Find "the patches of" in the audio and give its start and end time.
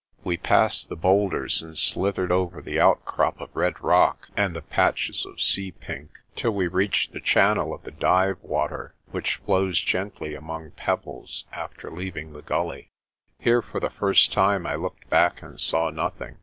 4.55-5.39